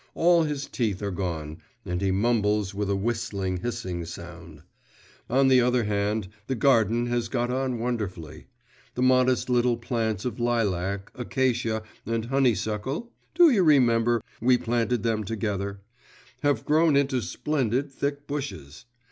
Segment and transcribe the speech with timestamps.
[0.15, 4.63] All his teeth are gone, and he mumbles with a whistling, hissing sound.
[5.29, 8.47] On the other hand, the garden has got on wonderfully.
[8.95, 15.23] The modest little plants of lilac, acacia, and honeysuckle (do you remember, we planted them
[15.23, 15.81] together?)
[16.41, 18.85] have grown into splendid, thick bushes.